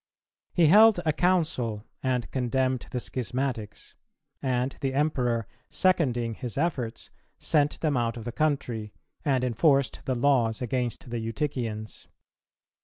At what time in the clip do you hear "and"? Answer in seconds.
2.01-2.31, 4.41-4.75, 9.23-9.43